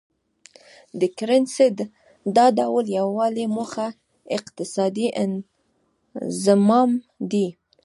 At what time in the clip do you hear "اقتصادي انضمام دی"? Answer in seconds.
4.37-7.47